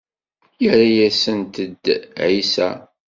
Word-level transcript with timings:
Yerra-asent-d 0.63 1.83
ɛisa. 2.25 2.69